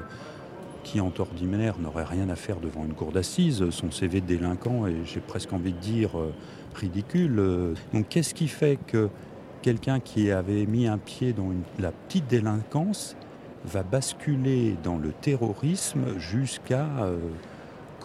qui 0.83 0.99
en 1.01 1.11
ordinaire 1.17 1.77
n'aurait 1.79 2.03
rien 2.03 2.29
à 2.29 2.35
faire 2.35 2.59
devant 2.59 2.83
une 2.85 2.93
cour 2.93 3.11
d'assises. 3.11 3.69
Son 3.69 3.91
CV 3.91 4.21
de 4.21 4.25
délinquant 4.25 4.87
est, 4.87 5.05
j'ai 5.05 5.19
presque 5.19 5.53
envie 5.53 5.73
de 5.73 5.77
dire, 5.79 6.17
euh, 6.19 6.33
ridicule. 6.75 7.75
Donc 7.93 8.07
qu'est-ce 8.09 8.33
qui 8.33 8.47
fait 8.47 8.77
que 8.87 9.09
quelqu'un 9.61 9.99
qui 9.99 10.31
avait 10.31 10.65
mis 10.65 10.87
un 10.87 10.97
pied 10.97 11.33
dans 11.33 11.49
la 11.79 11.91
petite 11.91 12.27
délinquance 12.27 13.15
va 13.65 13.83
basculer 13.83 14.75
dans 14.83 14.97
le 14.97 15.11
terrorisme 15.11 16.17
jusqu'à 16.17 16.87
euh, 17.03 17.17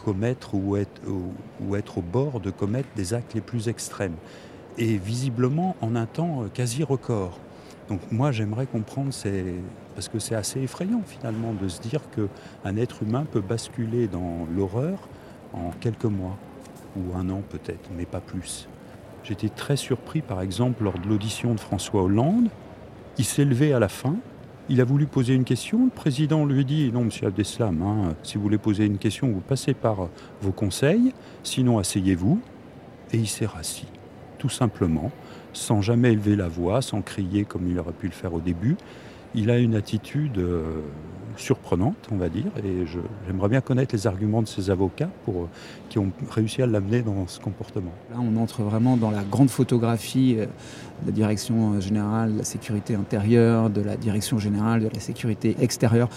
commettre 0.05 0.55
ou 0.55 0.77
être, 0.77 1.01
ou- 1.09 1.33
ou 1.65 1.77
être 1.77 1.99
au 1.99 2.03
bord 2.03 2.41
de 2.41 2.51
commettre 2.51 2.89
des 2.97 3.15
actes 3.15 3.35
les 3.35 3.41
plus 3.41 3.69
extrêmes? 3.69 4.17
Et 4.79 4.99
visiblement 4.99 5.77
en 5.81 5.97
un 5.97 6.05
temps 6.07 6.43
euh, 6.43 6.49
quasi 6.53 6.83
record. 6.85 7.39
Donc 7.89 8.01
moi 8.11 8.33
j'aimerais 8.33 8.67
comprendre, 8.67 9.11
parce 9.95 10.09
que 10.09 10.19
c'est 10.19 10.35
assez 10.35 10.61
effrayant 10.61 11.03
finalement 11.07 11.53
de 11.53 11.69
se 11.69 11.81
dire 11.81 12.01
qu'un 12.11 12.77
être 12.77 13.03
humain 13.03 13.25
peut 13.31 13.41
basculer 13.41 14.09
dans 14.09 14.47
l'horreur 14.55 14.99
en 15.53 15.71
quelques 15.81 16.05
mois, 16.05 16.37
ou 16.97 17.17
un 17.17 17.31
an 17.31 17.43
peut-être, 17.49 17.91
mais 17.97 18.05
pas 18.05 18.21
plus. 18.21 18.69
J'étais 19.23 19.49
très 19.49 19.77
surpris 19.77 20.21
par 20.21 20.41
exemple 20.41 20.85
lors 20.85 20.99
de 20.99 21.09
l'audition 21.09 21.55
de 21.55 21.61
François 21.61 22.03
Hollande, 22.03 22.49
il 23.19 23.25
s'est 23.25 23.45
levé 23.45 23.73
à 23.73 23.79
la 23.79 23.89
fin, 23.89 24.17
il 24.69 24.81
a 24.81 24.85
voulu 24.85 25.07
poser 25.07 25.35
une 25.35 25.45
question, 25.45 25.85
le 25.85 25.91
président 25.91 26.45
lui 26.45 26.65
dit 26.65 26.91
non 26.93 27.05
monsieur 27.05 27.29
Abdeslam, 27.29 27.83
hein, 27.83 28.15
si 28.25 28.37
vous 28.37 28.43
voulez 28.43 28.59
poser 28.59 28.85
une 28.85 28.99
question 28.99 29.29
vous 29.29 29.41
passez 29.41 29.75
par 29.75 30.09
vos 30.43 30.53
conseils, 30.53 31.13
sinon 31.45 31.79
asseyez-vous, 31.79 32.41
et 33.13 33.19
il 33.19 33.29
s'est 33.29 33.47
rassis, 33.47 33.87
tout 34.39 34.49
simplement 34.49 35.13
sans 35.57 35.81
jamais 35.81 36.13
élever 36.13 36.37
la 36.37 36.49
voix, 36.49 36.83
sans 36.83 37.01
crier 37.01 37.45
comme 37.45 37.69
il 37.69 37.79
aurait 37.79 37.93
pu 37.93 38.07
le 38.07 38.13
faire 38.13 38.35
au 38.35 38.41
début. 38.41 38.77
Il 39.35 39.51
a 39.51 39.59
une 39.59 39.75
attitude 39.75 40.39
euh, 40.39 40.81
surprenante, 41.37 41.97
on 42.13 42.17
va 42.17 42.29
dire, 42.29 42.47
et 42.65 42.87
j'aimerais 43.27 43.49
bien 43.49 43.61
connaître 43.61 43.95
les 43.95 44.07
arguments 44.07 44.43
de 44.43 44.49
ses 44.49 44.71
avocats 44.71 45.11
euh, 45.29 45.33
qui 45.89 45.99
ont 45.99 46.13
réussi 46.31 46.63
à 46.63 46.67
l'amener 46.67 47.03
dans 47.03 47.27
ce 47.27 47.41
comportement. 47.41 47.93
Là, 48.11 48.19
on 48.21 48.37
entre 48.37 48.63
vraiment 48.63 48.97
dans 48.97 49.11
la 49.11 49.25
grande 49.25 49.51
photographie 49.51 50.37
euh, 50.39 50.47
de 51.03 51.07
la 51.07 51.13
direction 51.13 51.81
générale 51.81 52.35
de 52.35 52.39
la 52.39 52.45
sécurité 52.45 52.95
intérieure, 52.95 53.71
de 53.71 53.81
la 53.81 53.97
direction 53.97 54.39
générale 54.39 54.83
de 54.83 54.89
la 54.89 55.01
sécurité 55.01 55.57
extérieure, 55.61 56.09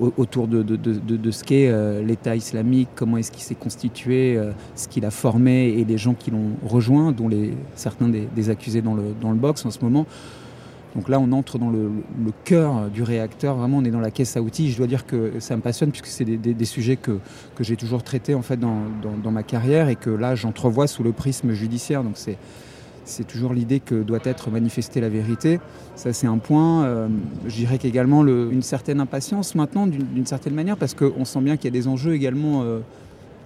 au- 0.00 0.12
autour 0.16 0.48
de, 0.48 0.62
de- 0.62 0.76
de- 0.76 1.30
ce 1.30 1.44
qu'est 1.44 1.68
euh, 1.68 2.02
l'État 2.02 2.34
islamique, 2.36 2.88
comment 2.94 3.16
est-ce 3.18 3.30
qu'il 3.30 3.42
s'est 3.42 3.54
constitué, 3.54 4.36
euh, 4.36 4.52
ce 4.74 4.88
qu'il 4.88 5.04
a 5.04 5.10
formé 5.10 5.68
et 5.68 5.84
les 5.84 5.98
gens 5.98 6.14
qui 6.14 6.30
l'ont 6.30 6.52
rejoint, 6.66 7.12
dont 7.12 7.28
les, 7.28 7.52
certains 7.74 8.08
des, 8.08 8.28
accusés 8.50 8.82
dans 8.82 8.94
le, 8.94 9.04
dans 9.20 9.30
le 9.30 9.36
box 9.36 9.64
en 9.66 9.70
ce 9.70 9.78
moment. 9.82 10.06
Donc 10.94 11.08
là, 11.08 11.18
on 11.18 11.32
entre 11.32 11.58
dans 11.58 11.70
le, 11.70 11.90
cœur 12.44 12.90
du 12.90 13.02
réacteur. 13.02 13.56
Vraiment, 13.56 13.78
on 13.78 13.84
est 13.84 13.90
dans 13.90 14.00
la 14.00 14.10
caisse 14.10 14.36
à 14.36 14.42
outils. 14.42 14.70
Je 14.70 14.76
dois 14.76 14.86
dire 14.86 15.06
que 15.06 15.32
ça 15.40 15.56
me 15.56 15.62
passionne 15.62 15.90
puisque 15.90 16.06
c'est 16.08 16.26
des, 16.26 16.36
des- 16.36 16.52
sujets 16.66 16.96
que, 16.96 17.12
que 17.54 17.64
j'ai 17.64 17.76
toujours 17.76 18.02
traités 18.02 18.34
en 18.34 18.42
fait 18.42 18.58
dans, 18.58 18.76
dans- 19.02 19.16
dans 19.22 19.30
ma 19.30 19.42
carrière 19.42 19.88
et 19.88 19.96
que 19.96 20.10
là, 20.10 20.34
j'entrevois 20.34 20.86
sous 20.86 21.02
le 21.02 21.12
prisme 21.12 21.52
judiciaire. 21.52 22.02
Donc 22.04 22.12
c'est 22.16 22.36
c'est 23.04 23.26
toujours 23.26 23.52
l'idée 23.52 23.80
que 23.80 24.02
doit 24.02 24.20
être 24.24 24.50
manifestée 24.50 25.00
la 25.00 25.08
vérité. 25.08 25.58
Ça, 25.96 26.12
c'est 26.12 26.26
un 26.26 26.38
point. 26.38 26.84
Euh, 26.84 27.08
je 27.46 27.54
dirais 27.56 27.78
qu'également 27.78 28.22
le- 28.22 28.48
une 28.52 28.62
certaine 28.62 29.00
impatience 29.00 29.54
maintenant, 29.54 29.86
d'une 29.86 30.04
d'une 30.04 30.26
certaine 30.26 30.54
manière, 30.54 30.76
parce 30.76 30.94
qu'on 30.94 31.24
sent 31.24 31.40
bien 31.40 31.56
qu'il 31.56 31.64
y 31.66 31.68
a 31.68 31.78
des 31.80 31.88
enjeux 31.88 32.14
également 32.14 32.62
euh, 32.62 32.80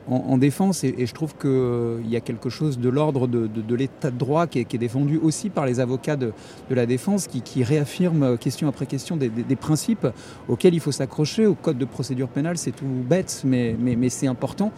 en, 0.09 0.17
en 0.17 0.39
défense. 0.39 0.85
Et, 0.85 0.95
et 0.99 1.07
je 1.07 1.15
trouve 1.15 1.35
qu'il 1.37 2.09
y 2.09 2.17
a 2.17 2.21
quelque 2.21 2.49
chose 2.49 2.79
de 2.79 2.89
l'ordre 2.89 3.27
de, 3.27 3.75
l'état 3.75 4.11
de 4.11 4.19
droit 4.19 4.47
qui 4.47 4.61
est, 4.61 4.77
défendu 4.77 5.19
aussi 5.19 5.49
par 5.49 5.65
les 5.65 5.81
avocats 5.81 6.17
de, 6.17 6.33
la 6.71 6.87
défense, 6.87 7.27
qui, 7.27 7.41
qui 7.43 7.65
réaffirment 7.65 8.23
euh, 8.23 8.37
question 8.37 8.69
après 8.69 8.87
question 8.87 9.17
des, 9.17 9.31
principes 9.57 10.07
auxquels 10.49 10.75
il 10.75 10.81
faut 10.81 10.93
s'accrocher. 10.93 11.47
Au 11.47 11.55
code 11.55 11.79
de 11.79 11.85
procédure 11.85 12.29
pénale, 12.29 12.59
c'est 12.59 12.73
tout 12.73 12.85
bête, 12.85 13.43
mais, 13.45 13.77
c'est 14.09 14.27
important. 14.27 14.73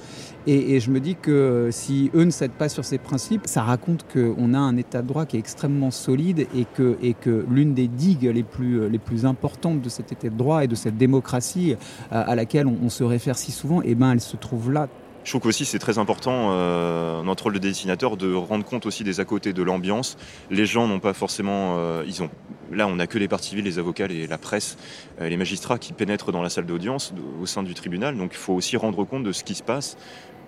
Et, 0.46 0.76
et 0.76 0.80
je 0.80 0.90
me 0.90 1.00
dis 1.00 1.16
que 1.16 1.68
si 1.72 2.10
eux 2.14 2.24
ne 2.24 2.30
cèdent 2.30 2.52
pas 2.52 2.68
sur 2.68 2.84
ces 2.84 2.98
principes, 2.98 3.42
ça 3.46 3.62
raconte 3.62 4.06
qu'on 4.10 4.54
a 4.54 4.58
un 4.58 4.76
état 4.76 5.02
de 5.02 5.08
droit 5.08 5.26
qui 5.26 5.36
est 5.36 5.40
extrêmement 5.40 5.90
solide 5.90 6.46
et 6.54 6.64
que, 6.74 6.96
et 7.02 7.14
l'une 7.50 7.74
des 7.74 7.88
digues 7.88 8.30
les 8.32 8.42
plus, 8.42 8.88
les 8.88 8.98
plus 8.98 9.26
importantes 9.26 9.82
de 9.82 9.88
cet 9.88 10.12
état 10.12 10.28
de 10.28 10.36
droit 10.36 10.64
et 10.64 10.68
de 10.68 10.74
cette 10.74 10.96
démocratie 10.96 11.76
à, 12.10 12.20
à 12.20 12.34
laquelle 12.34 12.66
on, 12.66 12.88
se 12.88 13.04
réfère 13.04 13.36
si 13.36 13.52
souvent, 13.52 13.82
eh 13.84 13.94
ben, 13.94 14.12
elle 14.12 14.20
se 14.20 14.36
trouve 14.36 14.72
là. 14.72 14.88
Je 15.28 15.32
trouve 15.32 15.42
qu'aussi 15.42 15.66
c'est 15.66 15.78
très 15.78 15.98
important, 15.98 16.52
euh, 16.52 17.22
notre 17.22 17.42
rôle 17.42 17.52
de 17.52 17.58
dessinateur, 17.58 18.16
de 18.16 18.32
rendre 18.32 18.64
compte 18.64 18.86
aussi 18.86 19.04
des 19.04 19.20
à 19.20 19.26
côté 19.26 19.52
de 19.52 19.62
l'ambiance. 19.62 20.16
Les 20.50 20.64
gens 20.64 20.88
n'ont 20.88 21.00
pas 21.00 21.12
forcément, 21.12 21.74
euh, 21.76 22.02
ils 22.06 22.22
ont, 22.22 22.30
là 22.72 22.86
on 22.86 22.94
n'a 22.94 23.06
que 23.06 23.18
les 23.18 23.28
parties 23.28 23.50
civiles, 23.50 23.66
les 23.66 23.78
avocats, 23.78 24.06
les, 24.06 24.26
la 24.26 24.38
presse, 24.38 24.78
euh, 25.20 25.28
les 25.28 25.36
magistrats 25.36 25.78
qui 25.78 25.92
pénètrent 25.92 26.32
dans 26.32 26.40
la 26.40 26.48
salle 26.48 26.64
d'audience 26.64 27.12
au 27.42 27.44
sein 27.44 27.62
du 27.62 27.74
tribunal. 27.74 28.16
Donc 28.16 28.30
il 28.32 28.38
faut 28.38 28.54
aussi 28.54 28.78
rendre 28.78 29.04
compte 29.04 29.22
de 29.22 29.32
ce 29.32 29.44
qui 29.44 29.54
se 29.54 29.62
passe 29.62 29.98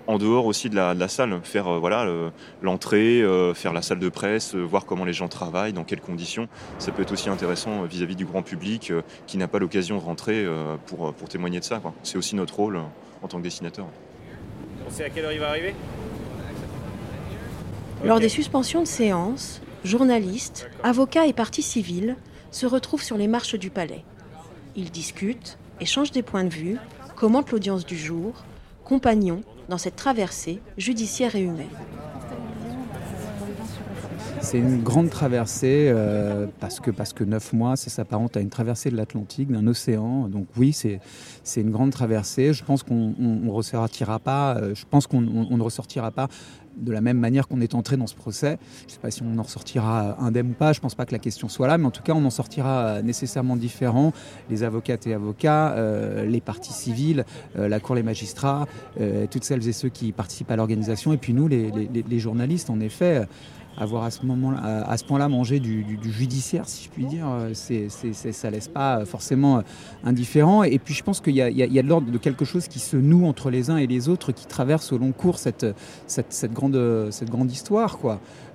en 0.07 0.17
dehors 0.17 0.47
aussi 0.47 0.71
de 0.71 0.77
la, 0.77 0.95
de 0.95 1.01
la 1.01 1.09
salle, 1.09 1.39
faire 1.43 1.69
euh, 1.69 1.79
voilà 1.79 2.07
le- 2.07 2.31
l'entrée, 2.63 3.21
euh, 3.21 3.53
faire 3.53 3.75
la 3.75 3.83
salle 3.83 3.99
de 3.99 4.09
presse, 4.09 4.55
euh, 4.55 4.63
voir 4.63 4.87
comment 4.87 5.05
les 5.05 5.13
gens 5.13 5.29
travaillent, 5.29 5.75
dans 5.75 5.85
quelles 5.85 6.01
conditions. 6.01 6.49
Ça 6.79 6.91
peut 6.91 7.03
être 7.03 7.13
aussi 7.13 7.29
intéressant 7.29 7.83
vis-à-vis 7.83 8.17
du 8.17 8.25
grand 8.25 8.41
public 8.41 8.95
qui 9.27 9.37
n'a 9.37 9.47
pas 9.47 9.59
l'occasion 9.59 9.99
de 9.99 10.03
rentrer 10.03 10.47
pour, 10.87 11.13
pour 11.13 11.29
témoigner 11.29 11.61
de 11.61 11.65
ça. 11.65 11.83
C'est 12.03 12.17
aussi 12.17 12.35
notre 12.35 12.57
rôle 12.57 12.81
en 13.21 13.29
tant 13.29 13.37
que 13.37 13.43
dessinateur. 13.43 13.85
On 14.91 14.93
sait 14.93 15.05
à 15.05 15.11
quelle 15.11 15.25
heure 15.25 15.33
il 15.33 15.39
va 15.39 15.51
arriver 15.51 15.73
Lors 18.05 18.19
des 18.19 18.29
suspensions 18.29 18.83
de 18.83 18.89
séance, 18.89 19.61
journalistes, 19.85 20.69
avocats 20.83 21.27
et 21.27 21.33
parties 21.33 21.63
civiles 21.63 22.17
se 22.51 22.67
retrouvent 22.67 23.03
sur 23.03 23.17
les 23.17 23.29
marches 23.29 23.55
du 23.55 23.71
palais. 23.71 24.05
Ils 24.75 24.91
discutent, 24.91 25.59
échangent 25.81 26.11
des 26.11 26.23
points 26.23 26.43
de 26.43 26.53
vue, 26.53 26.77
commentent 27.15 27.53
l'audience 27.53 27.87
du 27.87 27.97
jour, 27.97 28.45
compagnons 28.85 29.43
dans 29.69 29.79
cette 29.79 29.95
traversée 29.95 30.61
judiciaire 30.77 31.37
et 31.37 31.43
humaine. 31.43 31.69
C'est 34.43 34.59
une 34.59 34.83
grande 34.83 35.11
traversée 35.11 35.91
euh, 35.95 36.47
parce 36.61 36.81
que 36.81 36.91
parce 36.91 37.13
que 37.13 37.23
neuf 37.25 37.53
mois, 37.53 37.77
ça 37.77 37.89
s'apparente 37.91 38.37
à 38.37 38.41
une 38.41 38.49
traversée 38.49 38.91
de 38.91 38.97
l'Atlantique, 38.97 39.51
d'un 39.51 39.67
océan. 39.67 40.29
Donc 40.29 40.47
oui, 40.57 40.73
c'est 40.73 41.01
c'est 41.45 41.61
une 41.61 41.71
grande 41.71 41.91
traversée. 41.93 42.53
Je 42.53 42.65
pense 42.65 42.83
qu'on 42.83 43.15
on, 43.21 43.49
on 43.49 43.53
ressortira 43.53 44.19
pas. 44.19 44.57
euh, 44.57 44.75
je 44.75 44.85
pense 44.91 45.07
qu'on 45.07 45.19
on- 45.19 45.57
ne 45.57 45.63
ressortira 45.63 46.11
pas 46.11 46.29
de 46.77 46.91
la 46.93 47.01
même 47.01 47.19
manière 47.19 47.47
qu'on 47.49 47.61
est 47.61 47.75
entré 47.75 47.97
dans 47.97 48.07
ce 48.07 48.15
procès. 48.15 48.59
Je 48.83 48.87
ne 48.87 48.91
sais 48.93 48.99
pas 48.99 49.11
si 49.11 49.23
on 49.23 49.39
en 49.39 49.43
ressortira 49.43 50.17
indemne 50.21 50.51
ou 50.51 50.55
pas. 50.55 50.73
Je 50.73 50.81
pense 50.81 50.95
pas 50.95 51.05
que 51.05 51.13
la 51.13 51.19
question 51.19 51.49
soit 51.49 51.69
là, 51.69 51.77
mais 51.79 51.87
en 51.87 51.91
tout 51.91 52.03
cas, 52.03 52.15
on 52.15 52.25
en 52.25 52.31
sortira 52.31 52.85
euh, 52.85 53.03
nécessairement 53.03 53.57
différent. 53.57 54.13
Les 54.49 54.63
avocates 54.65 55.07
et 55.07 55.13
avocats, 55.15 55.73
euh, 55.75 56.25
les 56.25 56.41
parties 56.41 56.73
civiles, 56.73 57.25
euh, 57.59 57.69
la 57.69 57.79
cour, 57.79 57.95
les 57.95 58.03
magistrats, 58.03 58.67
euh, 59.01 59.27
toutes 59.31 59.45
celles 59.45 59.69
et 59.69 59.73
ceux 59.73 59.91
qui 59.91 60.11
participent 60.13 60.51
à 60.51 60.57
l'organisation, 60.57 61.13
et 61.13 61.19
puis 61.19 61.35
nous, 61.35 61.47
les- 61.47 61.71
les- 61.71 62.05
les 62.09 62.19
journalistes, 62.19 62.71
en 62.71 62.81
effet. 62.81 63.27
Avoir 63.77 64.05
à 64.05 64.11
ce 64.11 64.25
moment 64.25 64.53
à, 64.63 64.97
ce 64.97 65.05
point-là 65.05 65.29
mangé 65.29 65.61
du, 65.61 65.85
judiciaire, 66.05 66.69
si 66.69 66.85
je 66.85 66.91
puis 66.91 67.07
dire, 67.07 67.27
c'est, 67.55 67.89
ça 67.89 68.51
laisse 68.51 68.69
pas 68.69 69.05
forcément 69.05 69.63
indifférent. 70.05 70.63
Et 70.63 70.79
puis 70.79 70.95
je 70.95 71.03
pense 71.03 71.21
qu'il 71.21 71.35
y 71.35 71.43
a, 71.43 71.83
de 71.83 71.89
l'ordre 71.89 72.11
de 72.11 72.19
quelque 72.19 72.45
chose 72.45 72.69
qui 72.69 72.79
se 72.79 72.97
noue 72.97 73.27
entre 73.27 73.51
les 73.51 73.71
uns 73.71 73.77
et 73.77 73.87
les 73.87 74.09
autres, 74.09 74.33
qui 74.33 74.47
traverse 74.47 74.93
au 74.93 74.99
long 74.99 75.13
cours 75.13 75.39
cette, 75.39 75.65
grande, 76.53 77.51
histoire. 77.51 77.99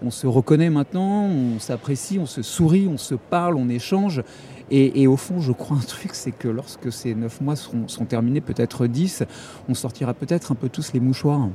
On 0.02 0.12
se 0.12 0.28
reconnaît 0.28 0.70
maintenant, 0.70 1.24
on 1.26 1.60
s'apprécie, 1.60 2.20
on 2.20 2.26
se 2.26 2.42
sourit, 2.42 2.88
on 2.88 2.98
se 2.98 3.16
parle, 3.16 3.56
on 3.56 3.70
échange. 3.70 4.24
Et, 4.72 5.06
au 5.06 5.16
fond, 5.16 5.40
je 5.40 5.52
crois 5.52 5.78
un 5.78 5.82
truc, 5.82 6.12
c'est 6.14 6.32
que 6.32 6.48
lorsque 6.48 6.92
ces 6.92 7.14
neuf 7.14 7.40
mois 7.40 7.56
seront, 7.56 7.88
sont 7.88 8.06
terminés, 8.06 8.42
peut-être 8.42 8.88
dix, 8.88 9.24
on 9.70 9.74
sortira 9.74 10.14
peut-être 10.14 10.52
un 10.52 10.56
peu 10.56 10.70
tous 10.70 10.94
les 10.94 11.00
mouchoirs. 11.00 11.50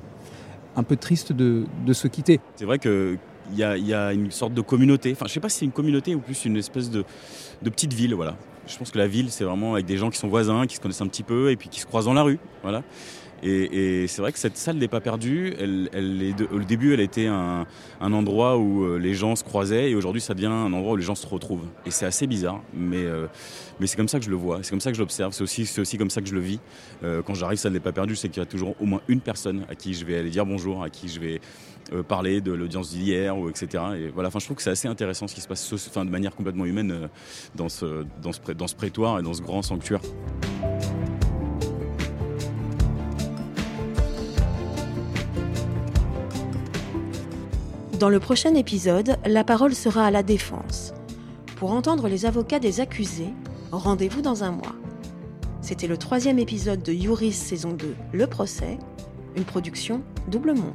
Un 0.77 0.83
peu 0.85 0.97
triste 0.97 1.33
de, 1.33 1.67
se 1.93 2.07
quitter. 2.07 2.41
C'est 2.55 2.65
vrai 2.65 2.79
que 2.79 3.19
il 3.53 3.59
y, 3.59 3.95
a, 3.95 4.13
une 4.13 4.31
sorte 4.31 4.55
de 4.55 4.61
communauté. 4.61 5.13
Enfin, 5.13 5.27
je 5.29 5.33
sais 5.33 5.41
pas 5.41 5.49
si 5.49 5.59
c'est 5.59 5.65
une 5.65 5.73
communauté 5.73 6.15
ou 6.15 6.21
plus 6.21 6.45
une 6.45 6.57
espèce 6.57 6.91
de, 6.91 7.05
de 7.63 7.71
petite 7.71 7.93
ville, 7.93 8.15
voilà. 8.15 8.37
Je 8.67 8.77
pense 8.77 8.91
que 8.91 8.99
la 8.99 9.09
ville, 9.09 9.31
c'est 9.31 9.45
vraiment 9.45 9.75
avec 9.75 9.87
des 9.87 9.97
gens 9.97 10.11
qui 10.11 10.19
sont 10.19 10.29
voisins, 10.29 10.67
qui 10.67 10.77
se 10.77 10.81
connaissent 10.81 11.01
un 11.01 11.09
petit 11.09 11.23
peu 11.23 11.51
et 11.51 11.57
puis 11.57 11.69
qui 11.69 11.81
se 11.81 11.87
croisent 11.87 12.07
dans 12.07 12.15
la 12.15 12.23
rue, 12.23 12.39
voilà. 12.63 12.83
Et, 13.43 14.07
c'est 14.07 14.23
vrai 14.23 14.33
que 14.33 14.39
cette 14.39 14.57
salle 14.57 14.77
n'est 14.77 14.89
pas 14.89 15.01
perdue. 15.01 15.55
Elle, 15.59 16.35
au 16.53 16.59
début, 16.61 16.95
elle 16.95 17.01
était 17.01 17.27
un, 17.27 17.67
endroit 18.01 18.59
où 18.59 18.85
euh, 18.85 18.99
les 18.99 19.15
gens 19.15 19.37
se 19.37 19.45
croisaient 19.45 19.91
et 19.91 19.95
aujourd'hui, 19.95 20.21
ça 20.21 20.35
devient 20.35 20.47
un 20.47 20.73
endroit 20.73 20.93
où 20.93 20.97
les 20.97 21.03
gens 21.03 21.15
se 21.15 21.27
retrouvent. 21.27 21.67
Et 21.87 21.91
c'est 21.91 22.07
assez 22.07 22.27
bizarre, 22.27 22.61
mais, 22.75 22.99
euh, 22.99 23.27
c'est 23.85 23.97
comme 23.97 24.09
ça 24.09 24.19
que 24.19 24.25
je 24.25 24.31
le 24.31 24.37
vois, 24.37 24.61
c'est 24.63 24.71
comme 24.71 24.81
ça 24.81 24.91
que 24.91 24.97
je 24.97 25.03
l'observe, 25.03 25.33
c'est 25.33 25.43
aussi, 25.43 25.99
comme 25.99 26.11
ça 26.11 26.21
que 26.21 26.29
je 26.29 26.35
le 26.35 26.41
vis. 26.41 26.61
Euh, 27.03 27.23
quand 27.23 27.35
j'arrive, 27.35 27.59
salle 27.59 27.73
n'est 27.73 27.81
pas 27.81 27.93
perdue, 27.93 28.17
c'est 28.17 28.29
qu'il 28.29 28.43
y 28.43 28.43
a 28.43 28.47
toujours 28.47 28.75
au 28.81 28.85
moins 28.85 29.01
une 29.09 29.21
personne 29.21 29.65
à 29.71 29.75
qui 29.75 29.95
je 29.95 30.05
vais 30.05 30.19
aller 30.19 30.31
dire 30.31 30.45
bonjour, 30.45 30.83
à 30.83 30.91
qui 30.91 31.09
je 31.09 31.21
vais 31.21 31.41
parler 32.07 32.41
de 32.41 32.53
l'audience 32.53 32.91
d'hier, 32.91 33.35
etc. 33.49 33.83
Et 33.97 34.09
voilà, 34.09 34.29
enfin, 34.29 34.39
je 34.39 34.45
trouve 34.45 34.57
que 34.57 34.63
c'est 34.63 34.71
assez 34.71 34.87
intéressant 34.87 35.27
ce 35.27 35.35
qui 35.35 35.41
se 35.41 35.49
passe 35.49 35.69
de 35.71 36.03
manière 36.05 36.37
complètement 36.37 36.67
humaine 36.67 37.09
dans 37.57 37.69
ce 37.69 38.05
prétoire 38.77 39.19
et 39.19 39.23
dans 39.23 39.35
ce 39.35 39.43
grand 39.43 39.63
sanctuaire. 39.63 40.01
Dans 48.01 48.09
le 48.09 48.19
prochain 48.19 48.55
épisode, 48.55 49.19
la 49.27 49.45
parole 49.45 49.75
sera 49.75 50.07
à 50.07 50.11
la 50.11 50.23
défense. 50.23 50.95
Pour 51.57 51.73
entendre 51.73 52.09
les 52.09 52.25
avocats 52.25 52.59
des 52.59 52.81
accusés, 52.81 53.35
rendez-vous 53.73 54.23
dans 54.23 54.43
un 54.43 54.53
mois. 54.53 54.75
C'était 55.61 55.87
le 55.87 55.99
troisième 55.99 56.39
épisode 56.39 56.83
de 56.83 56.95
Youris 56.95 57.35
saison 57.35 57.75
2, 57.75 57.95
Le 58.15 58.27
procès, 58.27 58.79
une 59.37 59.45
production 59.45 60.01
Double 60.29 60.55
Monde. 60.55 60.73